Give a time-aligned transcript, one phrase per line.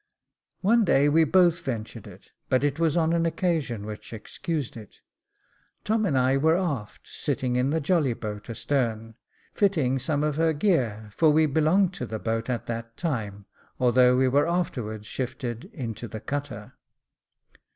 [0.61, 4.99] One day we both ventured it, but it was on an occasion which excused it.
[5.85, 9.15] Tom and I were aft, sitting in Jacob Faithful 359 the jolly boat astern,
[9.53, 13.45] fitting some of her gear, for we belonged to the boat at that time,
[13.79, 16.73] although we were after wards shifted into the cutter.